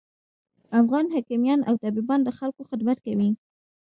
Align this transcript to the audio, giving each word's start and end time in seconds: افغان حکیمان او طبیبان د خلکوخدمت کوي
افغان 0.81 1.05
حکیمان 1.15 1.59
او 1.69 1.73
طبیبان 1.83 2.19
د 2.23 2.29
خلکوخدمت 2.37 2.97
کوي 3.05 3.29